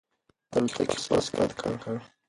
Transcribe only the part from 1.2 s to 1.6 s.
سرعت